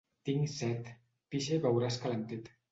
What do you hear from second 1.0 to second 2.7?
/ —Pixa i beuràs calentet.